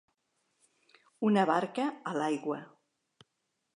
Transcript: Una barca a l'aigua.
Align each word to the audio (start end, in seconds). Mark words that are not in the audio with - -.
Una 1.29 1.43
barca 1.49 1.85
a 2.13 2.17
l'aigua. 2.21 2.59